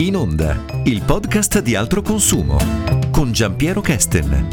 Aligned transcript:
In 0.00 0.16
onda, 0.16 0.64
il 0.84 1.02
podcast 1.02 1.60
di 1.60 1.74
altro 1.74 2.00
consumo 2.00 2.56
con 3.10 3.32
Giampiero 3.32 3.82
Kesten. 3.82 4.48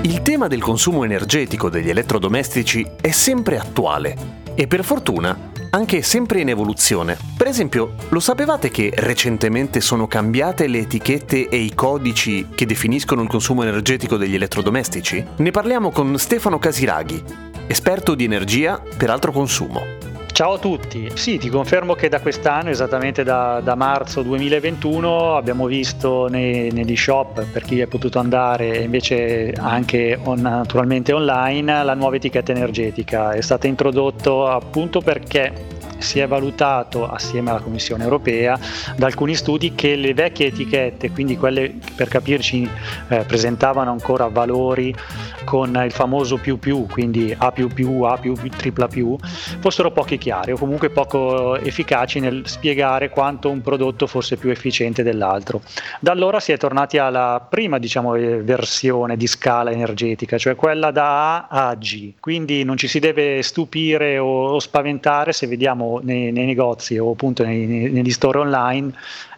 Il 0.00 0.22
tema 0.22 0.46
del 0.46 0.62
consumo 0.62 1.04
energetico 1.04 1.68
degli 1.68 1.90
elettrodomestici 1.90 2.86
è 3.02 3.10
sempre 3.10 3.58
attuale 3.58 4.16
e 4.54 4.66
per 4.66 4.82
fortuna 4.82 5.50
anche 5.68 6.00
sempre 6.00 6.40
in 6.40 6.48
evoluzione. 6.48 7.18
Per 7.36 7.48
esempio, 7.48 7.96
lo 8.08 8.20
sapevate 8.20 8.70
che 8.70 8.90
recentemente 8.94 9.82
sono 9.82 10.06
cambiate 10.06 10.68
le 10.68 10.78
etichette 10.78 11.50
e 11.50 11.58
i 11.58 11.74
codici 11.74 12.48
che 12.54 12.64
definiscono 12.64 13.20
il 13.20 13.28
consumo 13.28 13.62
energetico 13.62 14.16
degli 14.16 14.36
elettrodomestici? 14.36 15.22
Ne 15.36 15.50
parliamo 15.50 15.90
con 15.90 16.18
Stefano 16.18 16.58
Casiraghi, 16.58 17.22
esperto 17.66 18.14
di 18.14 18.24
energia 18.24 18.82
per 18.96 19.10
altro 19.10 19.32
consumo. 19.32 20.11
Ciao 20.32 20.54
a 20.54 20.58
tutti, 20.58 21.10
sì 21.12 21.36
ti 21.36 21.50
confermo 21.50 21.92
che 21.92 22.08
da 22.08 22.18
quest'anno, 22.18 22.70
esattamente 22.70 23.22
da, 23.22 23.60
da 23.62 23.74
marzo 23.74 24.22
2021, 24.22 25.36
abbiamo 25.36 25.66
visto 25.66 26.26
nei, 26.26 26.70
negli 26.72 26.96
shop, 26.96 27.44
per 27.44 27.62
chi 27.64 27.80
è 27.80 27.86
potuto 27.86 28.18
andare 28.18 28.78
e 28.78 28.82
invece 28.82 29.52
anche 29.52 30.18
on, 30.24 30.40
naturalmente 30.40 31.12
online, 31.12 31.84
la 31.84 31.92
nuova 31.92 32.16
etichetta 32.16 32.50
energetica. 32.50 33.32
È 33.32 33.42
stata 33.42 33.66
introdotta 33.66 34.54
appunto 34.54 35.02
perché 35.02 35.52
si 36.02 36.18
è 36.18 36.26
valutato 36.26 37.08
assieme 37.08 37.50
alla 37.50 37.60
Commissione 37.60 38.04
europea 38.04 38.58
da 38.96 39.06
alcuni 39.06 39.34
studi 39.34 39.74
che 39.74 39.96
le 39.96 40.14
vecchie 40.14 40.48
etichette, 40.48 41.10
quindi 41.10 41.36
quelle 41.36 41.74
per 41.94 42.08
capirci 42.08 42.68
eh, 43.08 43.24
presentavano 43.26 43.90
ancora 43.90 44.26
valori 44.28 44.94
con 45.44 45.80
il 45.84 45.92
famoso 45.92 46.36
più 46.36 46.58
più, 46.58 46.86
quindi 46.86 47.34
A 47.36 47.50
più 47.50 47.68
più, 47.68 48.02
A 48.02 48.18
tripla 48.56 48.86
più, 48.86 49.16
fossero 49.60 49.90
pochi 49.90 50.18
chiari 50.18 50.52
o 50.52 50.56
comunque 50.56 50.90
poco 50.90 51.56
efficaci 51.56 52.20
nel 52.20 52.42
spiegare 52.46 53.08
quanto 53.08 53.48
un 53.48 53.60
prodotto 53.60 54.06
fosse 54.06 54.36
più 54.36 54.50
efficiente 54.50 55.02
dell'altro. 55.02 55.62
Da 56.00 56.12
allora 56.12 56.40
si 56.40 56.52
è 56.52 56.56
tornati 56.56 56.98
alla 56.98 57.44
prima 57.48 57.78
diciamo, 57.78 58.12
versione 58.12 59.16
di 59.16 59.26
scala 59.26 59.70
energetica, 59.70 60.38
cioè 60.38 60.54
quella 60.54 60.90
da 60.90 61.46
A 61.48 61.68
a 61.68 61.74
G, 61.74 62.14
quindi 62.20 62.64
non 62.64 62.76
ci 62.76 62.88
si 62.88 62.98
deve 62.98 63.42
stupire 63.42 64.18
o, 64.18 64.48
o 64.48 64.58
spaventare 64.58 65.32
se 65.32 65.46
vediamo 65.46 65.91
nei, 66.02 66.32
nei 66.32 66.46
negozi 66.46 66.98
o 66.98 67.10
appunto 67.10 67.44
nei, 67.44 67.66
negli 67.66 68.10
store 68.10 68.38
online 68.38 68.92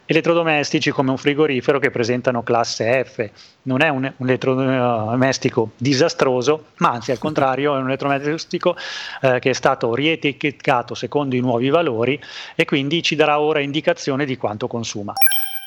elettrodomestici 0.06 0.90
come 0.90 1.10
un 1.10 1.16
frigorifero 1.16 1.78
che 1.78 1.90
presentano 1.90 2.42
classe 2.42 3.04
F. 3.04 3.30
Non 3.62 3.80
è 3.80 3.88
un, 3.88 4.12
un 4.16 4.28
elettrodomestico 4.28 5.70
disastroso, 5.76 6.66
ma 6.78 6.90
anzi 6.90 7.10
al 7.10 7.18
contrario 7.18 7.74
è 7.74 7.78
un 7.78 7.86
elettrodomestico 7.86 8.76
eh, 9.22 9.38
che 9.38 9.50
è 9.50 9.54
stato 9.54 9.94
rietichettato 9.94 10.94
secondo 10.94 11.36
i 11.36 11.40
nuovi 11.40 11.70
valori 11.70 12.20
e 12.54 12.64
quindi 12.64 13.02
ci 13.02 13.16
darà 13.16 13.40
ora 13.40 13.60
indicazione 13.60 14.24
di 14.26 14.36
quanto 14.36 14.66
consuma. 14.66 15.14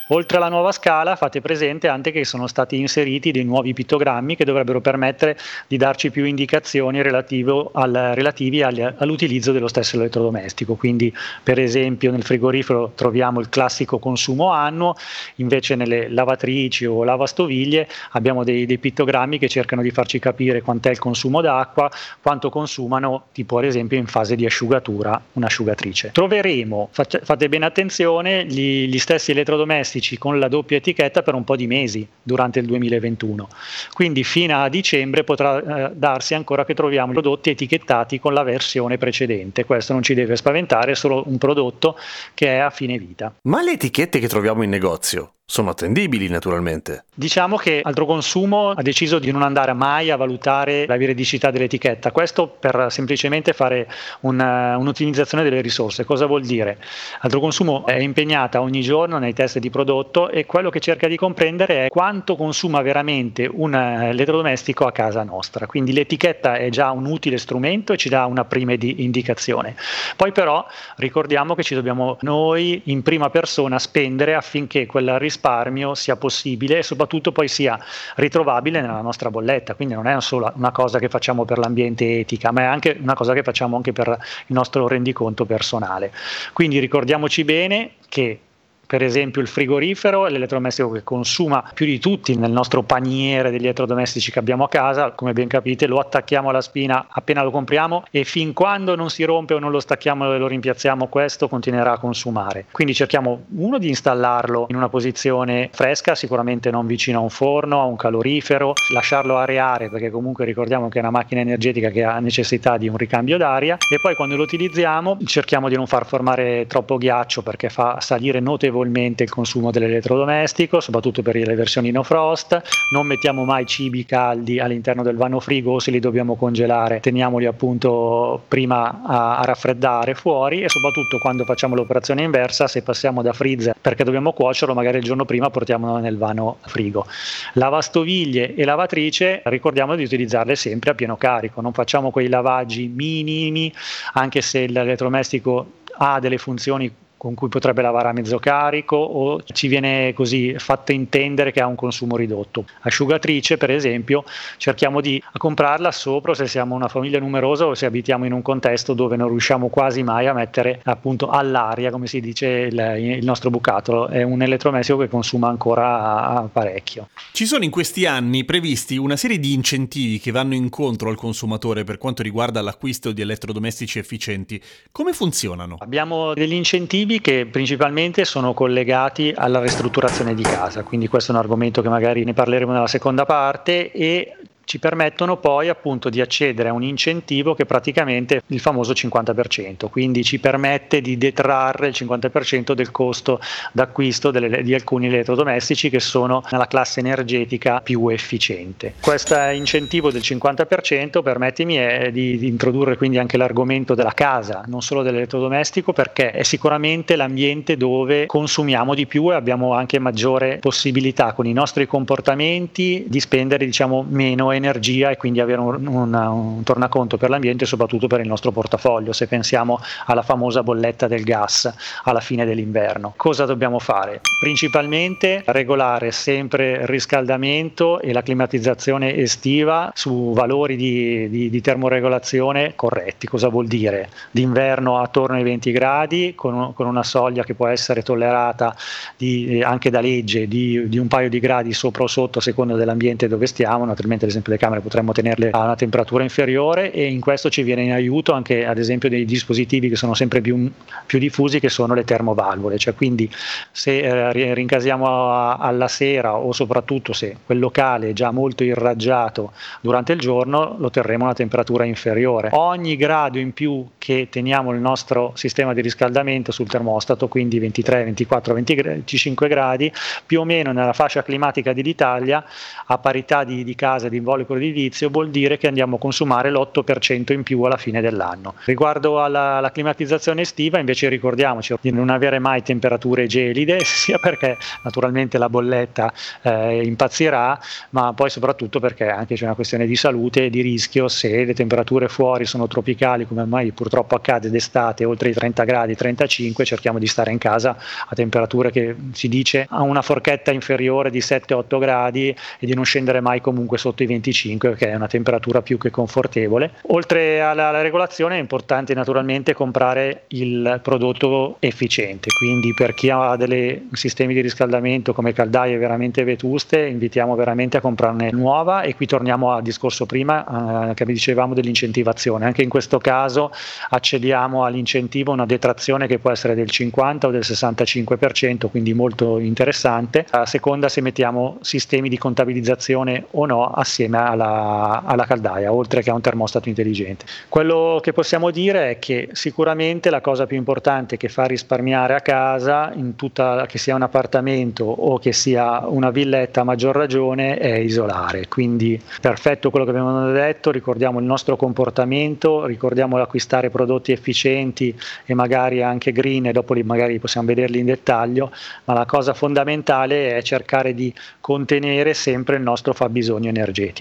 Oltre 0.09 0.37
alla 0.37 0.47
nuova 0.47 0.71
scala 0.71 1.17
fate 1.17 1.41
presente 1.41 1.89
anche 1.89 2.11
che 2.11 2.23
sono 2.23 2.47
stati 2.47 2.77
inseriti 2.77 3.31
dei 3.31 3.43
nuovi 3.43 3.73
pittogrammi 3.73 4.37
che 4.37 4.45
dovrebbero 4.45 4.79
permettere 4.79 5.37
di 5.67 5.75
darci 5.75 6.11
più 6.11 6.23
indicazioni 6.23 6.99
al, 6.99 8.11
relativi 8.13 8.61
al, 8.61 8.95
all'utilizzo 8.97 9.51
dello 9.51 9.67
stesso 9.67 9.97
elettrodomestico. 9.97 10.75
Quindi 10.75 11.13
per 11.43 11.59
esempio 11.59 12.11
nel 12.11 12.23
frigorifero 12.23 12.93
troviamo 12.95 13.41
il 13.41 13.49
classico 13.49 13.99
consumo 13.99 14.51
annuo, 14.51 14.95
invece 15.35 15.75
nelle 15.75 16.07
lavatrici 16.09 16.85
o 16.85 17.03
lavastoviglie 17.03 17.89
abbiamo 18.11 18.45
dei, 18.45 18.65
dei 18.65 18.77
pittogrammi 18.77 19.37
che 19.37 19.49
cercano 19.49 19.81
di 19.81 19.91
farci 19.91 20.19
capire 20.19 20.61
quant'è 20.61 20.89
il 20.89 20.99
consumo 20.99 21.41
d'acqua, 21.41 21.91
quanto 22.21 22.49
consumano 22.49 23.25
tipo 23.33 23.57
ad 23.57 23.65
esempio 23.65 23.97
in 23.97 24.07
fase 24.07 24.37
di 24.37 24.45
asciugatura 24.45 25.21
un'asciugatrice. 25.33 26.11
Troveremo, 26.13 26.89
fate 26.91 27.49
bene 27.49 27.65
attenzione, 27.65 28.45
gli, 28.45 28.87
gli 28.87 28.99
stessi 28.99 29.31
elettrodomestici 29.31 29.95
domestici 29.97 30.17
con 30.17 30.39
la 30.39 30.47
doppia 30.47 30.77
etichetta 30.77 31.23
per 31.23 31.33
un 31.33 31.43
po' 31.43 31.55
di 31.55 31.67
mesi 31.67 32.07
durante 32.21 32.59
il 32.59 32.65
2021. 32.65 33.47
Quindi 33.93 34.23
fino 34.23 34.61
a 34.61 34.69
dicembre 34.69 35.23
potrà 35.23 35.89
eh, 35.89 35.91
darsi 35.95 36.33
ancora 36.33 36.65
che 36.65 36.73
troviamo 36.73 37.11
i 37.11 37.13
prodotti 37.13 37.49
etichettati 37.49 38.19
con 38.19 38.33
la 38.33 38.43
versione 38.43 38.97
precedente. 38.97 39.65
Questo 39.65 39.93
non 39.93 40.03
ci 40.03 40.13
deve 40.13 40.35
spaventare, 40.35 40.91
è 40.91 40.95
solo 40.95 41.23
un 41.27 41.37
prodotto 41.37 41.97
che 42.33 42.47
è 42.47 42.57
a 42.57 42.69
fine 42.69 42.97
vita. 42.97 43.33
Ma 43.43 43.61
le 43.61 43.71
etichette 43.71 44.19
che 44.19 44.27
troviamo 44.27 44.63
in 44.63 44.69
negozio 44.69 45.31
sono 45.49 45.69
attendibili 45.69 46.27
naturalmente. 46.27 47.05
Diciamo 47.13 47.55
che 47.55 47.79
Altro 47.81 48.05
Consumo 48.05 48.71
ha 48.71 48.81
deciso 48.81 49.17
di 49.17 49.31
non 49.31 49.43
andare 49.43 49.71
mai 49.71 50.11
a 50.11 50.17
valutare 50.17 50.85
la 50.85 50.97
veridicità 50.97 51.51
dell'etichetta, 51.51 52.11
questo 52.11 52.47
per 52.47 52.87
semplicemente 52.89 53.53
fare 53.53 53.89
una, 54.21 54.75
un'ottimizzazione 54.77 55.45
delle 55.45 55.61
risorse. 55.61 56.03
Cosa 56.03 56.25
vuol 56.25 56.43
dire? 56.43 56.77
Altro 57.21 57.39
Consumo 57.39 57.85
è 57.85 57.97
impegnata 57.97 58.59
ogni 58.59 58.81
giorno 58.81 59.19
nei 59.19 59.33
test 59.33 59.59
di 59.59 59.69
prodotto 59.69 60.29
e 60.29 60.45
quello 60.45 60.69
che 60.69 60.81
cerca 60.81 61.07
di 61.07 61.15
comprendere 61.15 61.85
è 61.85 61.87
quanto 61.87 62.35
consuma 62.35 62.81
veramente 62.81 63.49
un 63.49 63.73
elettrodomestico 63.73 64.85
a 64.85 64.91
casa 64.91 65.23
nostra. 65.23 65.65
Quindi 65.65 65.93
l'etichetta 65.93 66.57
è 66.57 66.67
già 66.67 66.91
un 66.91 67.05
utile 67.05 67.37
strumento 67.37 67.93
e 67.93 67.97
ci 67.97 68.09
dà 68.09 68.25
una 68.25 68.43
prima 68.43 68.73
indicazione. 68.77 69.77
Poi 70.17 70.33
però 70.33 70.67
ricordiamo 70.97 71.55
che 71.55 71.63
ci 71.63 71.73
dobbiamo 71.73 72.17
noi 72.21 72.81
in 72.85 73.01
prima 73.01 73.29
persona 73.29 73.79
spendere 73.79 74.35
affinché 74.35 74.85
quella 74.85 75.17
risposta 75.17 75.35
risparmio 75.37 75.93
sia 75.93 76.15
possibile 76.15 76.79
e 76.79 76.83
soprattutto 76.83 77.31
poi 77.31 77.47
sia 77.47 77.79
ritrovabile 78.15 78.81
nella 78.81 79.01
nostra 79.01 79.29
bolletta. 79.29 79.75
Quindi 79.75 79.93
non 79.93 80.07
è 80.07 80.19
solo 80.19 80.51
una 80.55 80.71
cosa 80.71 80.97
che 80.99 81.07
facciamo 81.07 81.45
per 81.45 81.59
l'ambiente 81.59 82.19
etica, 82.19 82.51
ma 82.51 82.61
è 82.61 82.65
anche 82.65 82.97
una 82.99 83.13
cosa 83.13 83.33
che 83.33 83.43
facciamo 83.43 83.75
anche 83.75 83.93
per 83.93 84.07
il 84.09 84.55
nostro 84.55 84.87
rendiconto 84.87 85.45
personale. 85.45 86.11
Quindi 86.53 86.79
ricordiamoci 86.79 87.43
bene 87.43 87.91
che 88.09 88.39
per 88.87 89.03
esempio 89.03 89.41
il 89.41 89.47
frigorifero 89.47 90.25
è 90.25 90.29
l'elettrodomestico 90.29 90.89
che 90.91 91.03
consuma 91.03 91.69
più 91.73 91.85
di 91.85 91.99
tutti 91.99 92.35
nel 92.37 92.51
nostro 92.51 92.83
paniere 92.83 93.51
degli 93.51 93.63
elettrodomestici 93.63 94.31
che 94.31 94.39
abbiamo 94.39 94.63
a 94.63 94.69
casa, 94.69 95.11
come 95.11 95.33
ben 95.33 95.49
capite 95.49 95.85
lo 95.87 95.99
attacchiamo 95.99 96.49
alla 96.49 96.61
spina 96.61 97.07
appena 97.09 97.43
lo 97.43 97.51
compriamo 97.51 98.05
e 98.09 98.23
fin 98.23 98.53
quando 98.53 98.95
non 98.95 99.09
si 99.09 99.25
rompe 99.25 99.53
o 99.53 99.59
non 99.59 99.71
lo 99.71 99.81
stacchiamo 99.81 100.33
e 100.33 100.37
lo 100.37 100.47
rimpiazziamo 100.47 101.07
questo 101.07 101.49
continuerà 101.49 101.93
a 101.93 101.97
consumare. 101.99 102.65
Quindi 102.71 102.93
cerchiamo 102.93 103.43
uno 103.57 103.77
di 103.77 103.89
installarlo 103.89 104.67
in 104.69 104.77
una 104.77 104.87
posizione 104.87 105.69
fresca, 105.73 106.15
sicuramente 106.15 106.71
non 106.71 106.87
vicino 106.87 107.19
a 107.19 107.21
un 107.21 107.29
forno, 107.29 107.81
a 107.81 107.83
un 107.83 107.97
calorifero, 107.97 108.71
lasciarlo 108.93 109.37
areare 109.37 109.89
perché 109.89 110.09
comunque 110.09 110.45
ricordiamo 110.45 110.87
che 110.87 110.99
è 110.99 111.01
una 111.01 111.11
macchina 111.11 111.41
energetica 111.41 111.89
che 111.89 112.05
ha 112.05 112.19
necessità 112.19 112.77
di 112.77 112.87
un 112.87 112.95
ricambio 112.95 113.37
d'aria 113.37 113.75
e 113.75 113.99
poi 114.01 114.15
quando 114.15 114.37
lo 114.37 114.43
utilizziamo 114.43 115.17
cerchiamo 115.25 115.67
di 115.67 115.75
non 115.75 115.87
far 115.87 116.05
formare 116.05 116.67
troppo 116.67 116.97
ghiaccio 116.97 117.41
perché 117.41 117.67
fa 117.67 117.99
salire 117.99 118.39
notevolmente 118.39 118.75
notevolmente 118.77 119.23
il 119.23 119.29
consumo 119.29 119.71
dell'elettrodomestico, 119.71 120.79
soprattutto 120.79 121.21
per 121.21 121.35
le 121.35 121.55
versioni 121.55 121.91
no 121.91 122.03
frost. 122.03 122.61
Non 122.91 123.07
mettiamo 123.07 123.43
mai 123.43 123.65
cibi 123.65 124.05
caldi 124.05 124.59
all'interno 124.59 125.03
del 125.03 125.15
vano 125.15 125.39
frigo 125.39 125.73
o 125.73 125.79
se 125.79 125.91
li 125.91 125.99
dobbiamo 125.99 126.35
congelare, 126.35 126.99
teniamoli 126.99 127.45
appunto 127.45 128.43
prima 128.47 129.01
a, 129.03 129.37
a 129.37 129.45
raffreddare 129.45 130.13
fuori 130.13 130.61
e 130.61 130.69
soprattutto 130.69 131.17
quando 131.19 131.43
facciamo 131.43 131.75
l'operazione 131.75 132.23
inversa, 132.23 132.67
se 132.67 132.83
passiamo 132.83 133.21
da 133.21 133.33
freezer 133.33 133.75
perché 133.79 134.03
dobbiamo 134.03 134.31
cuocerlo, 134.31 134.73
magari 134.73 134.97
il 134.97 135.03
giorno 135.03 135.25
prima 135.25 135.49
portiamolo 135.49 135.97
nel 135.97 136.17
vano 136.17 136.57
frigo. 136.61 137.05
Lavastoviglie 137.53 138.55
e 138.55 138.63
lavatrice, 138.63 139.41
ricordiamo 139.45 139.95
di 139.95 140.03
utilizzarle 140.03 140.55
sempre 140.55 140.91
a 140.91 140.93
pieno 140.93 141.17
carico, 141.17 141.61
non 141.61 141.73
facciamo 141.73 142.11
quei 142.11 142.27
lavaggi 142.27 142.87
minimi, 142.87 143.73
anche 144.13 144.41
se 144.41 144.67
l'elettrodomestico 144.67 145.71
ha 145.99 146.19
delle 146.19 146.37
funzioni 146.37 146.91
con 147.27 147.35
cui 147.35 147.49
potrebbe 147.49 147.81
lavare 147.81 148.07
a 148.07 148.13
mezzo 148.13 148.39
carico 148.39 148.95
o 148.95 149.41
ci 149.43 149.67
viene 149.67 150.13
così 150.13 150.55
fatto 150.57 150.93
intendere 150.93 151.51
che 151.51 151.59
ha 151.59 151.67
un 151.67 151.75
consumo 151.75 152.15
ridotto. 152.15 152.63
Asciugatrice, 152.83 153.57
per 153.57 153.69
esempio, 153.69 154.23
cerchiamo 154.55 155.01
di 155.01 155.21
comprarla 155.37 155.91
sopra 155.91 156.33
se 156.33 156.47
siamo 156.47 156.73
una 156.73 156.87
famiglia 156.87 157.19
numerosa 157.19 157.65
o 157.65 157.75
se 157.75 157.85
abitiamo 157.85 158.25
in 158.25 158.31
un 158.31 158.41
contesto 158.41 158.93
dove 158.93 159.17
non 159.17 159.27
riusciamo 159.27 159.67
quasi 159.67 160.03
mai 160.03 160.27
a 160.27 160.33
mettere 160.33 160.79
appunto 160.85 161.27
all'aria, 161.27 161.91
come 161.91 162.07
si 162.07 162.21
dice, 162.21 162.47
il, 162.47 162.95
il 162.97 163.25
nostro 163.25 163.49
bucato. 163.49 164.07
È 164.07 164.23
un 164.23 164.41
elettrodomestico 164.41 164.99
che 164.99 165.09
consuma 165.09 165.49
ancora 165.49 166.47
parecchio. 166.49 167.09
Ci 167.33 167.45
sono 167.45 167.65
in 167.65 167.71
questi 167.71 168.05
anni 168.05 168.45
previsti 168.45 168.95
una 168.95 169.17
serie 169.17 169.37
di 169.37 169.51
incentivi 169.51 170.19
che 170.19 170.31
vanno 170.31 170.53
incontro 170.53 171.09
al 171.09 171.17
consumatore 171.17 171.83
per 171.83 171.97
quanto 171.97 172.23
riguarda 172.23 172.61
l'acquisto 172.61 173.11
di 173.11 173.21
elettrodomestici 173.21 173.99
efficienti. 173.99 174.61
Come 174.93 175.11
funzionano? 175.11 175.75
Abbiamo 175.79 176.33
degli 176.33 176.53
incentivi 176.53 177.15
che 177.21 177.47
principalmente 177.49 178.25
sono 178.25 178.53
collegati 178.53 179.33
alla 179.35 179.59
ristrutturazione 179.61 180.33
di 180.33 180.43
casa, 180.43 180.83
quindi 180.83 181.07
questo 181.07 181.31
è 181.31 181.35
un 181.35 181.41
argomento 181.41 181.81
che 181.81 181.89
magari 181.89 182.23
ne 182.23 182.33
parleremo 182.33 182.71
nella 182.71 182.87
seconda 182.87 183.25
parte 183.25 183.91
e 183.91 184.35
ci 184.67 184.79
permettono 184.79 185.37
poi 185.37 185.69
appunto 185.69 186.09
di 186.09 186.19
accedere 186.19 186.67
a 186.67 186.73
un 186.73 186.83
incentivo 186.83 187.55
che 187.55 187.65
praticamente 187.65 188.35
è 188.35 188.41
il 188.47 188.59
famoso 188.59 188.91
50%, 188.91 189.89
quindi 189.89 190.25
ci 190.25 190.39
permette 190.39 190.99
di 190.99 191.17
detrarre 191.17 191.87
il 191.87 191.95
50% 191.97 192.73
del 192.73 192.91
costo 192.91 193.39
d'acquisto 193.71 194.29
delle, 194.29 194.63
di 194.63 194.73
alcuni 194.73 195.07
elettrodomestici 195.07 195.89
che 195.89 196.01
sono 196.01 196.43
nella 196.51 196.67
classe 196.67 196.99
energetica 196.99 197.79
più 197.79 198.09
efficiente. 198.09 198.95
Questo 198.99 199.35
incentivo 199.37 200.11
del 200.11 200.21
50% 200.21 201.23
permettimi 201.23 201.75
è 201.75 202.11
di, 202.11 202.37
di 202.37 202.47
introdurre 202.47 202.97
quindi 202.97 203.19
anche 203.19 203.37
l'argomento 203.37 203.95
della 203.95 204.13
casa, 204.13 204.65
non 204.67 204.81
solo 204.81 205.01
dell'elettrodomestico, 205.01 205.93
perché 205.93 206.31
è 206.31 206.43
sicuramente 206.43 207.15
l'ambiente 207.15 207.77
dove 207.77 208.25
consumiamo 208.25 208.93
di 208.93 209.05
più 209.05 209.31
e 209.31 209.35
abbiamo 209.35 209.75
anche 209.75 209.97
maggiore 209.97 210.57
possibilità 210.57 211.31
con 211.31 211.45
i 211.45 211.53
nostri 211.53 211.87
comportamenti 211.87 213.05
di 213.07 213.19
spendere 213.21 213.63
diciamo 213.63 214.05
meno 214.09 214.51
energia 214.51 214.55
e 214.57 215.17
quindi 215.17 215.39
avere 215.39 215.59
un, 215.59 215.85
un, 215.87 216.13
un 216.13 216.63
tornaconto 216.63 217.17
per 217.17 217.29
l'ambiente 217.29 217.63
e 217.63 217.67
soprattutto 217.67 218.07
per 218.07 218.19
il 218.19 218.27
nostro 218.27 218.51
portafoglio, 218.51 219.13
se 219.13 219.27
pensiamo 219.27 219.79
alla 220.05 220.21
famosa 220.21 220.63
bolletta 220.63 221.07
del 221.07 221.23
gas 221.23 221.71
alla 222.03 222.19
fine 222.19 222.45
dell'inverno. 222.45 223.13
Cosa 223.15 223.45
dobbiamo 223.45 223.79
fare? 223.79 224.21
Principalmente 224.39 225.43
regolare 225.45 226.11
sempre 226.11 226.71
il 226.71 226.87
riscaldamento 226.87 227.99
e 227.99 228.13
la 228.13 228.21
climatizzazione 228.21 229.15
estiva 229.15 229.91
su 229.93 230.33
valori 230.33 230.75
di, 230.75 231.29
di, 231.29 231.49
di 231.49 231.61
termoregolazione 231.61 232.73
corretti. 232.75 233.27
Cosa 233.27 233.49
vuol 233.49 233.67
dire? 233.67 234.09
D'inverno 234.31 234.99
attorno 234.99 235.35
ai 235.37 235.43
20 235.43 235.71
gradi 235.71 236.33
con, 236.35 236.73
con 236.73 236.87
una 236.87 237.03
soglia 237.03 237.43
che 237.43 237.53
può 237.53 237.67
essere 237.67 238.01
tollerata 238.01 238.75
di, 239.15 239.61
anche 239.63 239.89
da 239.89 240.01
legge 240.01 240.47
di, 240.47 240.87
di 240.87 240.97
un 240.97 241.07
paio 241.07 241.29
di 241.29 241.39
gradi 241.39 241.73
sopra 241.73 242.03
o 242.03 242.07
sotto 242.07 242.39
a 242.39 242.41
seconda 242.41 242.75
dell'ambiente 242.75 243.27
dove 243.27 243.45
stiamo, 243.47 243.85
naturalmente 243.85 244.25
ad 244.25 244.31
esempio 244.31 244.46
le 244.49 244.57
camere 244.57 244.81
potremmo 244.81 245.11
tenerle 245.11 245.49
a 245.51 245.63
una 245.63 245.75
temperatura 245.75 246.23
inferiore 246.23 246.91
e 246.91 247.05
in 247.05 247.19
questo 247.19 247.49
ci 247.49 247.63
viene 247.63 247.83
in 247.83 247.91
aiuto 247.91 248.33
anche 248.33 248.65
ad 248.65 248.77
esempio 248.77 249.09
dei 249.09 249.25
dispositivi 249.25 249.89
che 249.89 249.95
sono 249.95 250.13
sempre 250.13 250.41
più, 250.41 250.71
più 251.05 251.19
diffusi 251.19 251.59
che 251.59 251.69
sono 251.69 251.93
le 251.93 252.03
termovalvole, 252.03 252.77
cioè 252.77 252.95
quindi 252.95 253.29
se 253.71 253.99
eh, 253.99 254.53
rincasiamo 254.53 255.31
a, 255.31 255.55
alla 255.55 255.87
sera 255.87 256.35
o 256.35 256.51
soprattutto 256.51 257.13
se 257.13 257.37
quel 257.45 257.59
locale 257.59 258.09
è 258.09 258.13
già 258.13 258.31
molto 258.31 258.63
irraggiato 258.63 259.53
durante 259.81 260.13
il 260.13 260.19
giorno 260.19 260.75
lo 260.77 260.89
terremo 260.89 261.23
a 261.23 261.27
una 261.27 261.35
temperatura 261.35 261.83
inferiore. 261.83 262.49
Ogni 262.53 262.95
grado 262.95 263.39
in 263.39 263.53
più 263.53 263.85
che 263.97 264.27
teniamo 264.29 264.71
il 264.71 264.79
nostro 264.79 265.31
sistema 265.35 265.73
di 265.73 265.81
riscaldamento 265.81 266.51
sul 266.51 266.67
termostato, 266.67 267.27
quindi 267.27 267.59
23, 267.59 268.03
24, 268.05 268.53
25 268.53 269.47
gradi, 269.47 269.91
più 270.25 270.41
o 270.41 270.43
meno 270.43 270.71
nella 270.71 270.93
fascia 270.93 271.23
climatica 271.23 271.73
dell'Italia, 271.73 272.43
a 272.85 272.97
parità 272.97 273.43
di, 273.43 273.63
di 273.63 273.75
casa 273.75 274.09
di 274.09 274.19
involucro 274.37 274.55
edilizio, 274.57 275.09
vuol 275.09 275.29
dire 275.29 275.57
che 275.57 275.67
andiamo 275.67 275.95
a 275.95 275.99
consumare 275.99 276.51
l'8% 276.51 277.33
in 277.33 277.43
più 277.43 277.61
alla 277.63 277.77
fine 277.77 278.01
dell'anno. 278.01 278.53
Riguardo 278.65 279.21
alla, 279.21 279.57
alla 279.57 279.71
climatizzazione 279.71 280.41
estiva, 280.41 280.79
invece 280.79 281.09
ricordiamoci 281.09 281.75
di 281.81 281.91
non 281.91 282.09
avere 282.09 282.39
mai 282.39 282.61
temperature 282.61 283.25
gelide, 283.25 283.79
sia 283.83 284.19
perché 284.19 284.57
naturalmente 284.83 285.37
la 285.37 285.49
bolletta 285.49 286.13
eh, 286.41 286.83
impazzirà, 286.85 287.59
ma 287.91 288.13
poi 288.13 288.29
soprattutto 288.29 288.79
perché 288.79 289.07
anche 289.07 289.35
c'è 289.35 289.45
una 289.45 289.55
questione 289.55 289.85
di 289.85 289.95
salute 289.95 290.45
e 290.45 290.49
di 290.49 290.61
rischio 290.61 291.07
se 291.07 291.45
le 291.45 291.53
temperature 291.53 292.07
fuori 292.07 292.45
sono 292.45 292.67
tropicali, 292.67 293.25
come 293.25 293.41
ormai 293.41 293.71
purtroppo 293.71 294.15
accade 294.15 294.49
d'estate, 294.49 295.05
oltre 295.05 295.29
i 295.29 295.33
30 295.33 295.63
gradi, 295.63 295.95
35, 295.95 296.65
cerchiamo 296.65 296.99
di 296.99 297.07
stare 297.07 297.31
in 297.31 297.37
casa 297.37 297.77
a 298.07 298.15
temperature 298.15 298.71
che 298.71 298.95
si 299.13 299.27
dice 299.27 299.65
a 299.69 299.81
una 299.81 300.01
forchetta 300.01 300.51
inferiore 300.51 301.09
di 301.09 301.19
7-8 301.19 301.79
gradi 301.79 302.29
e 302.29 302.65
di 302.65 302.73
non 302.73 302.83
scendere 302.83 303.21
mai 303.21 303.41
comunque 303.41 303.77
sotto 303.77 304.03
i 304.03 304.05
25 304.27 304.75
che 304.75 304.89
è 304.89 304.95
una 304.95 305.07
temperatura 305.07 305.61
più 305.61 305.77
che 305.77 305.89
confortevole. 305.89 306.71
Oltre 306.87 307.41
alla, 307.41 307.69
alla 307.69 307.81
regolazione 307.81 308.35
è 308.35 308.39
importante 308.39 308.93
naturalmente 308.93 309.53
comprare 309.53 310.23
il 310.29 310.79
prodotto 310.83 311.57
efficiente, 311.59 312.29
quindi 312.37 312.73
per 312.73 312.93
chi 312.93 313.09
ha 313.09 313.35
dei 313.35 313.87
sistemi 313.93 314.33
di 314.33 314.41
riscaldamento 314.41 315.13
come 315.13 315.33
caldaie 315.33 315.77
veramente 315.77 316.23
vetuste 316.23 316.85
invitiamo 316.85 317.35
veramente 317.35 317.77
a 317.77 317.81
comprarne 317.81 318.31
nuova 318.31 318.81
e 318.81 318.95
qui 318.95 319.05
torniamo 319.05 319.51
al 319.51 319.61
discorso 319.61 320.05
prima 320.05 320.89
eh, 320.89 320.93
che 320.93 321.05
dicevamo 321.05 321.53
dell'incentivazione. 321.53 322.45
Anche 322.45 322.63
in 322.63 322.69
questo 322.69 322.97
caso 322.97 323.51
accediamo 323.89 324.65
all'incentivo, 324.65 325.31
una 325.31 325.45
detrazione 325.45 326.07
che 326.07 326.19
può 326.19 326.31
essere 326.31 326.55
del 326.55 326.69
50 326.69 327.27
o 327.27 327.31
del 327.31 327.43
65%, 327.43 328.69
quindi 328.69 328.93
molto 328.93 329.39
interessante, 329.39 330.25
a 330.31 330.45
seconda 330.45 330.89
se 330.89 331.01
mettiamo 331.01 331.57
sistemi 331.61 332.09
di 332.09 332.17
contabilizzazione 332.17 333.25
o 333.31 333.45
no 333.45 333.65
assieme 333.65 334.06
alla, 334.13 335.03
alla 335.05 335.25
caldaia, 335.25 335.71
oltre 335.71 336.01
che 336.01 336.09
a 336.09 336.13
un 336.13 336.21
termostato 336.21 336.69
intelligente. 336.69 337.25
Quello 337.49 337.99
che 338.01 338.13
possiamo 338.13 338.51
dire 338.51 338.91
è 338.91 338.99
che 338.99 339.29
sicuramente 339.31 340.09
la 340.09 340.21
cosa 340.21 340.45
più 340.45 340.57
importante 340.57 341.17
che 341.17 341.29
fa 341.29 341.45
risparmiare 341.45 342.15
a 342.15 342.21
casa, 342.21 342.91
in 342.93 343.15
tutta, 343.15 343.65
che 343.67 343.77
sia 343.77 343.95
un 343.95 344.03
appartamento 344.03 344.85
o 344.85 345.17
che 345.17 345.33
sia 345.33 345.85
una 345.87 346.09
villetta 346.09 346.61
a 346.61 346.63
maggior 346.63 346.95
ragione, 346.95 347.57
è 347.57 347.75
isolare. 347.77 348.47
Quindi 348.47 349.01
perfetto 349.21 349.69
quello 349.69 349.85
che 349.85 349.91
abbiamo 349.91 350.31
detto, 350.31 350.71
ricordiamo 350.71 351.19
il 351.19 351.25
nostro 351.25 351.55
comportamento, 351.55 352.65
ricordiamo 352.65 353.17
l'acquistare 353.17 353.69
prodotti 353.69 354.11
efficienti 354.11 354.97
e 355.25 355.33
magari 355.33 355.83
anche 355.83 356.11
green 356.11 356.47
e 356.47 356.51
dopo 356.51 356.73
li 356.73 356.83
magari 356.83 357.19
possiamo 357.19 357.47
vederli 357.47 357.79
in 357.79 357.85
dettaglio, 357.85 358.51
ma 358.85 358.93
la 358.93 359.05
cosa 359.05 359.33
fondamentale 359.33 360.35
è 360.35 360.41
cercare 360.41 360.93
di 360.93 361.13
contenere 361.39 362.13
sempre 362.13 362.57
il 362.57 362.61
nostro 362.61 362.93
fabbisogno 362.93 363.49
energetico. 363.49 363.96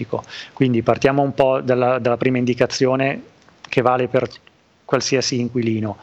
Quindi 0.53 0.83
partiamo 0.83 1.21
un 1.21 1.33
po' 1.33 1.61
dalla, 1.61 1.97
dalla 1.99 2.17
prima 2.17 2.37
indicazione 2.37 3.21
che 3.61 3.81
vale 3.81 4.07
per 4.07 4.27
qualsiasi 4.85 5.39
inquilino, 5.39 5.97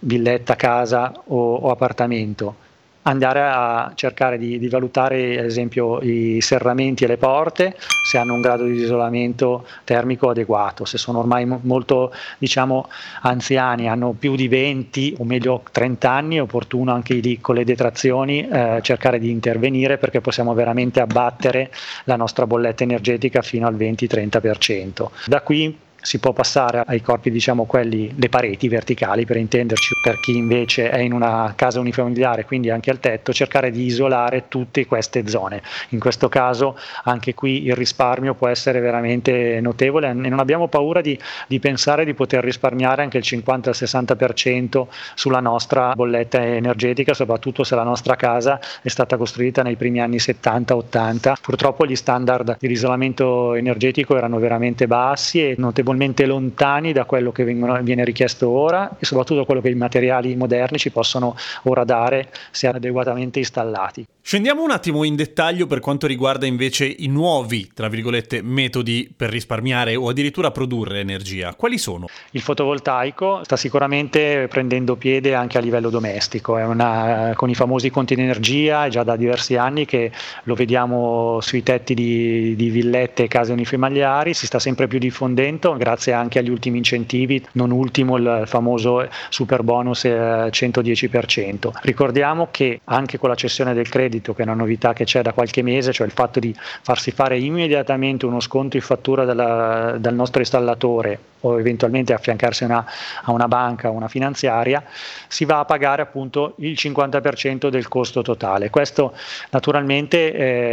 villetta, 0.00 0.56
casa 0.56 1.12
o, 1.26 1.54
o 1.54 1.70
appartamento 1.70 2.66
andare 3.08 3.40
a 3.40 3.92
cercare 3.94 4.36
di, 4.38 4.58
di, 4.58 4.68
valutare 4.68 5.38
ad 5.38 5.46
esempio 5.46 6.00
i 6.00 6.40
serramenti 6.40 7.04
e 7.04 7.06
le 7.06 7.16
porte 7.16 7.76
se 8.04 8.18
hanno 8.18 8.34
un 8.34 8.42
grado 8.42 8.64
di 8.64 8.74
isolamento 8.74 9.66
termico 9.84 10.28
adeguato, 10.28 10.84
se 10.84 10.98
sono 10.98 11.18
ormai 11.18 11.46
molto 11.62 12.12
diciamo 12.36 12.88
anziani, 13.22 13.88
hanno 13.88 14.14
più 14.18 14.36
di 14.36 14.48
20 14.48 15.16
o 15.18 15.24
meglio 15.24 15.62
30 15.70 16.10
anni, 16.10 16.36
è 16.36 16.42
opportuno 16.42 16.92
anche 16.92 17.14
lì 17.14 17.40
con 17.40 17.54
le 17.54 17.64
detrazioni 17.64 18.46
eh, 18.46 18.80
cercare 18.82 19.18
di 19.18 19.30
intervenire 19.30 19.96
perché 19.96 20.20
possiamo 20.20 20.52
veramente 20.52 21.00
abbattere 21.00 21.70
la 22.04 22.16
nostra 22.16 22.46
bolletta 22.46 22.82
energetica 22.82 23.40
fino 23.42 23.66
al 23.66 23.74
20-30%. 23.74 25.06
Da 25.26 25.40
qui 25.40 25.86
si 26.00 26.18
può 26.18 26.32
passare 26.32 26.82
ai 26.86 27.02
corpi, 27.02 27.30
diciamo 27.30 27.64
quelli, 27.64 28.14
le 28.16 28.28
pareti 28.28 28.68
verticali 28.68 29.24
per 29.24 29.36
intenderci, 29.36 29.94
per 30.02 30.20
chi 30.20 30.36
invece 30.36 30.90
è 30.90 30.98
in 30.98 31.12
una 31.12 31.52
casa 31.56 31.80
unifamiliare, 31.80 32.44
quindi 32.44 32.70
anche 32.70 32.90
al 32.90 33.00
tetto, 33.00 33.32
cercare 33.32 33.70
di 33.70 33.84
isolare 33.84 34.44
tutte 34.48 34.86
queste 34.86 35.26
zone. 35.28 35.62
In 35.90 35.98
questo 35.98 36.28
caso 36.28 36.78
anche 37.04 37.34
qui 37.34 37.64
il 37.64 37.74
risparmio 37.74 38.34
può 38.34 38.48
essere 38.48 38.80
veramente 38.80 39.60
notevole 39.60 40.10
e 40.10 40.12
non 40.12 40.38
abbiamo 40.38 40.68
paura 40.68 41.00
di, 41.00 41.18
di 41.46 41.58
pensare 41.58 42.04
di 42.04 42.14
poter 42.14 42.44
risparmiare 42.44 43.02
anche 43.02 43.18
il 43.18 43.24
50-60% 43.26 44.86
sulla 45.14 45.40
nostra 45.40 45.92
bolletta 45.94 46.44
energetica, 46.44 47.12
soprattutto 47.12 47.64
se 47.64 47.74
la 47.74 47.82
nostra 47.82 48.14
casa 48.14 48.60
è 48.82 48.88
stata 48.88 49.16
costruita 49.16 49.62
nei 49.62 49.76
primi 49.76 50.00
anni 50.00 50.16
70-80. 50.16 51.34
Purtroppo 51.40 51.86
gli 51.86 51.96
standard 51.96 52.56
di 52.58 52.70
isolamento 52.70 53.54
energetico 53.54 54.16
erano 54.16 54.38
veramente 54.38 54.86
bassi 54.86 55.42
e 55.42 55.54
notevolmente 55.58 55.86
notevolmente 55.88 56.26
lontani 56.26 56.92
da 56.92 57.04
quello 57.04 57.32
che 57.32 57.44
vengono, 57.44 57.80
viene 57.82 58.04
richiesto 58.04 58.48
ora 58.48 58.96
e 58.98 59.04
soprattutto 59.04 59.44
quello 59.44 59.60
che 59.60 59.70
i 59.70 59.74
materiali 59.74 60.34
moderni 60.36 60.78
ci 60.78 60.90
possono 60.90 61.36
ora 61.64 61.84
dare 61.84 62.28
se 62.50 62.68
adeguatamente 62.68 63.38
installati. 63.38 64.06
Scendiamo 64.28 64.62
un 64.62 64.70
attimo 64.70 65.04
in 65.04 65.16
dettaglio 65.16 65.66
per 65.66 65.80
quanto 65.80 66.06
riguarda 66.06 66.44
invece 66.44 66.84
i 66.84 67.06
nuovi, 67.06 67.70
tra 67.72 67.88
virgolette, 67.88 68.42
metodi 68.42 69.10
per 69.16 69.30
risparmiare 69.30 69.96
o 69.96 70.10
addirittura 70.10 70.50
produrre 70.50 71.00
energia. 71.00 71.54
Quali 71.54 71.78
sono? 71.78 72.08
Il 72.32 72.42
fotovoltaico 72.42 73.42
sta 73.44 73.56
sicuramente 73.56 74.46
prendendo 74.50 74.96
piede 74.96 75.34
anche 75.34 75.56
a 75.56 75.62
livello 75.62 75.88
domestico, 75.88 76.56
una, 76.56 77.32
con 77.36 77.48
i 77.48 77.54
famosi 77.54 77.88
conti 77.88 78.14
di 78.14 78.20
energia, 78.20 78.84
è 78.84 78.90
già 78.90 79.02
da 79.02 79.16
diversi 79.16 79.56
anni 79.56 79.86
che 79.86 80.12
lo 80.42 80.54
vediamo 80.54 81.38
sui 81.40 81.62
tetti 81.62 81.94
di, 81.94 82.54
di 82.54 82.68
villette 82.68 83.22
e 83.22 83.28
case 83.28 83.52
unifamiliari, 83.52 84.34
si 84.34 84.44
sta 84.44 84.58
sempre 84.58 84.88
più 84.88 84.98
diffondendo, 84.98 85.77
grazie 85.78 86.12
anche 86.12 86.38
agli 86.38 86.50
ultimi 86.50 86.76
incentivi, 86.76 87.42
non 87.52 87.70
ultimo 87.70 88.16
il 88.16 88.42
famoso 88.44 89.08
super 89.30 89.62
bonus 89.62 90.04
110%. 90.04 91.68
Eh, 91.68 91.72
Ricordiamo 91.82 92.48
che 92.50 92.80
anche 92.84 93.18
con 93.18 93.30
la 93.30 93.34
cessione 93.34 93.72
del 93.72 93.88
credito, 93.88 94.34
che 94.34 94.42
è 94.42 94.44
una 94.44 94.54
novità 94.54 94.92
che 94.92 95.04
c'è 95.04 95.22
da 95.22 95.32
qualche 95.32 95.62
mese, 95.62 95.92
cioè 95.92 96.06
il 96.06 96.12
fatto 96.12 96.40
di 96.40 96.54
farsi 96.82 97.10
fare 97.10 97.38
immediatamente 97.38 98.26
uno 98.26 98.40
sconto 98.40 98.76
in 98.76 98.82
fattura 98.82 99.24
dalla, 99.24 99.96
dal 99.98 100.14
nostro 100.14 100.40
installatore 100.40 101.18
o 101.40 101.58
eventualmente 101.58 102.12
affiancarsi 102.12 102.64
una, 102.64 102.84
a 103.22 103.32
una 103.32 103.46
banca 103.46 103.90
o 103.90 103.92
una 103.92 104.08
finanziaria, 104.08 104.82
si 105.28 105.44
va 105.44 105.60
a 105.60 105.64
pagare 105.64 106.02
appunto 106.02 106.54
il 106.58 106.72
50% 106.72 107.68
del 107.68 107.88
costo 107.88 108.22
totale. 108.22 108.70
Questo 108.70 109.14
naturalmente 109.50 110.32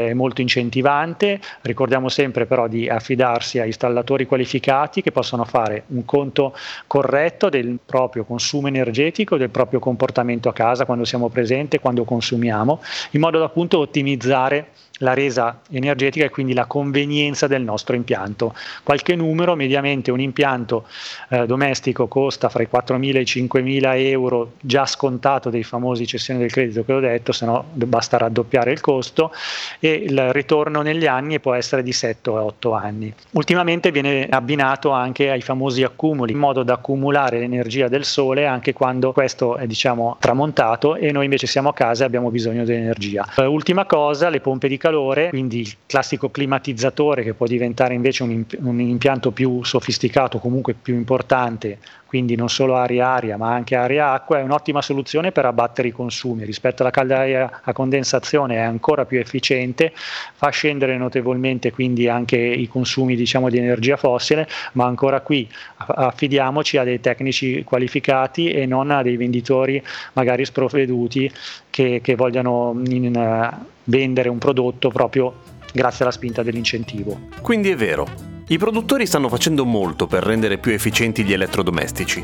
è 0.10 0.14
molto 0.14 0.42
incentivante, 0.42 1.40
ricordiamo 1.62 2.10
sempre 2.10 2.46
però 2.46 2.68
di 2.68 2.90
affidarsi 2.90 3.60
a 3.60 3.66
installatori 3.66 4.26
qualificati 4.26 4.95
che 5.02 5.12
possono 5.12 5.46
fare 5.46 5.84
un 5.88 6.06
conto 6.06 6.56
corretto 6.88 7.50
del 7.50 7.80
proprio 7.84 8.24
consumo 8.25 8.68
energetico, 8.68 9.38
del 9.38 9.50
proprio 9.50 9.80
comportamento 9.80 10.50
a 10.50 10.54
casa 10.54 10.86
quando 10.86 11.06
siamo 11.06 11.30
presenti, 11.30 11.80
quando 11.80 12.04
consumiamo, 12.04 12.82
in 13.12 13.22
modo 13.22 13.40
da 13.40 13.46
appunto 13.46 13.80
ottimizzare 13.80 14.70
la 15.00 15.14
resa 15.14 15.60
energetica 15.72 16.25
e 16.25 16.30
quindi 16.30 16.54
la 16.54 16.66
convenienza 16.66 17.48
del 17.48 17.62
nostro 17.62 17.96
impianto. 17.96 18.54
Qualche 18.84 19.16
numero, 19.16 19.56
mediamente 19.56 20.12
un 20.12 20.20
impianto 20.20 20.86
eh, 21.30 21.46
domestico 21.46 22.08
costa 22.08 22.50
fra 22.50 22.64
i 22.64 22.68
4.000 22.72 23.16
e 23.16 23.20
i 23.20 23.24
5.000 23.24 23.98
euro 24.08 24.54
già 24.62 24.86
scontato 24.86 25.50
dei 25.50 25.64
famosi 25.64 26.06
cessioni 26.06 26.40
del 26.40 26.52
credito 26.52 26.84
che 26.86 26.94
ho 26.94 27.00
detto, 27.00 27.32
se 27.32 27.46
no 27.46 27.66
basta 27.74 28.18
raddoppiare 28.18 28.72
il 28.72 28.82
costo 28.82 29.32
e 29.80 29.92
il 29.92 30.32
ritorno 30.32 30.82
negli 30.82 31.08
anni 31.08 31.40
può 31.40 31.54
essere 31.54 31.84
di 31.84 31.92
7 31.92 32.30
o 32.30 32.44
8 32.44 32.74
anni. 32.74 33.14
Ultimamente 33.32 33.92
viene 33.92 34.28
abbinato 34.30 34.92
anche 34.92 35.30
ai 35.30 35.42
famosi 35.42 35.84
accumuli, 35.84 36.32
in 36.32 36.40
modo 36.40 36.64
da 36.64 36.74
accumulare 36.74 37.40
l'energia 37.40 37.88
del 37.88 38.06
sole 38.06 38.46
anche 38.46 38.74
quando 38.74 39.12
questo 39.12 39.58
è 39.58 39.68
diciamo 39.68 40.18
tramontato 40.20 40.96
e 40.96 41.12
noi 41.12 41.25
invece 41.25 41.48
siamo 41.48 41.70
a 41.70 41.74
casa 41.74 42.04
e 42.04 42.08
abbiamo 42.08 42.30
bisogno 42.30 42.64
di 42.64 42.74
energia. 42.74 43.28
Eh, 43.36 43.46
ultima 43.46 43.86
cosa, 43.86 44.30
le 44.30 44.40
pompe 44.40 44.68
di 44.68 44.78
calore, 44.86 45.30
quindi 45.30 45.62
il 45.62 45.75
classico 45.88 46.30
climatizzatore 46.30 47.24
che 47.24 47.34
può 47.34 47.48
diventare 47.48 47.96
invece 47.96 48.22
un, 48.22 48.44
un 48.60 48.80
impianto 48.80 49.32
più 49.32 49.63
sofisticato, 49.63 50.38
comunque 50.38 50.75
più 50.75 50.94
importante, 50.94 51.80
quindi 52.16 52.38
non 52.38 52.48
solo 52.48 52.78
aria-aria 52.78 53.36
ma 53.36 53.54
anche 53.54 53.76
aria-acqua, 53.76 54.40
è 54.40 54.42
un'ottima 54.42 54.82
soluzione 54.82 55.34
per 55.34 55.44
abbattere 55.44 55.90
i 55.90 55.92
consumi. 55.92 56.46
Rispetto 56.46 56.82
alla 56.82 56.90
caldaia 56.90 57.60
a 57.62 57.74
condensazione 57.74 58.56
è 58.56 58.60
ancora 58.60 59.04
più 59.04 59.20
efficiente, 59.20 59.92
fa 59.94 60.48
scendere 60.48 60.96
notevolmente 60.96 61.74
quindi 61.74 62.08
anche 62.08 62.38
i 62.38 62.70
consumi 62.70 63.18
diciamo, 63.18 63.50
di 63.50 63.58
energia 63.58 63.98
fossile, 63.98 64.48
ma 64.74 64.86
ancora 64.86 65.20
qui 65.20 65.46
affidiamoci 65.76 66.78
a 66.78 66.86
dei 66.86 67.02
tecnici 67.02 67.66
qualificati 67.66 68.50
e 68.50 68.66
non 68.66 68.92
a 68.92 69.04
dei 69.04 69.18
venditori 69.18 69.84
magari 70.14 70.46
sprovveduti 70.46 71.30
che, 71.70 72.00
che 72.02 72.16
vogliano 72.16 72.82
in, 72.86 73.14
uh, 73.14 73.66
vendere 73.84 74.30
un 74.30 74.38
prodotto 74.38 74.88
proprio 74.88 75.34
grazie 75.74 76.06
alla 76.06 76.14
spinta 76.14 76.44
dell'incentivo. 76.44 77.28
Quindi 77.42 77.72
è 77.72 77.76
vero, 77.76 78.35
i 78.48 78.58
produttori 78.60 79.08
stanno 79.08 79.28
facendo 79.28 79.66
molto 79.66 80.06
per 80.06 80.24
rendere 80.24 80.60
più 80.60 80.72
efficienti 80.72 81.24
gli 81.24 81.34
elettrodomestici, 81.34 82.24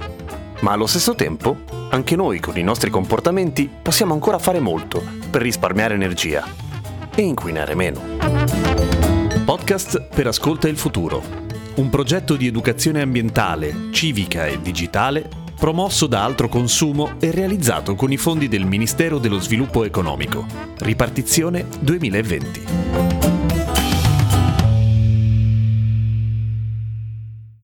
ma 0.59 0.71
allo 0.71 0.85
stesso 0.85 1.15
tempo 1.15 1.63
anche 1.89 2.15
noi 2.15 2.39
con 2.39 2.57
i 2.57 2.63
nostri 2.63 2.91
comportamenti 2.91 3.69
possiamo 3.81 4.13
ancora 4.13 4.37
fare 4.37 4.59
molto 4.59 5.03
per 5.29 5.41
risparmiare 5.41 5.95
energia 5.95 6.45
e 7.15 7.21
inquinare 7.23 7.73
meno. 7.73 8.01
Podcast 9.43 10.09
per 10.13 10.27
Ascolta 10.27 10.67
il 10.67 10.77
Futuro, 10.77 11.23
un 11.75 11.89
progetto 11.89 12.35
di 12.35 12.45
educazione 12.45 13.01
ambientale, 13.01 13.89
civica 13.91 14.45
e 14.45 14.61
digitale 14.61 15.27
promosso 15.61 16.07
da 16.07 16.23
Altro 16.23 16.47
Consumo 16.47 17.13
e 17.19 17.29
realizzato 17.31 17.93
con 17.93 18.11
i 18.11 18.17
fondi 18.17 18.47
del 18.47 18.65
Ministero 18.65 19.19
dello 19.19 19.39
Sviluppo 19.39 19.83
Economico. 19.83 20.45
Ripartizione 20.79 21.67
2020. 21.79 23.10